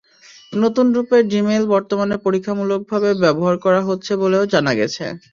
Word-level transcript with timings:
নতুন 0.53 0.85
রূপের 0.95 1.23
জিমেইল 1.31 1.63
বর্তমানে 1.73 2.15
পরীক্ষামূলকভাবে 2.25 3.09
ব্যবহার 3.23 3.55
করা 3.65 3.81
হচ্ছে 3.87 4.11
বলেও 4.21 4.43
জানা 4.53 4.71
গেছে। 4.79 5.03